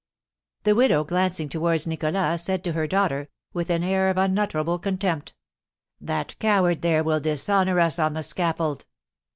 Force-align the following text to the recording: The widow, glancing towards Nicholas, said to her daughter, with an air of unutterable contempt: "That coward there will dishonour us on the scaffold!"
The 0.63 0.73
widow, 0.73 1.03
glancing 1.03 1.47
towards 1.47 1.85
Nicholas, 1.85 2.41
said 2.41 2.63
to 2.63 2.71
her 2.71 2.87
daughter, 2.87 3.29
with 3.53 3.69
an 3.69 3.83
air 3.83 4.09
of 4.09 4.17
unutterable 4.17 4.79
contempt: 4.79 5.35
"That 5.99 6.35
coward 6.39 6.81
there 6.81 7.03
will 7.03 7.19
dishonour 7.19 7.79
us 7.79 7.99
on 7.99 8.13
the 8.13 8.23
scaffold!" 8.23 8.87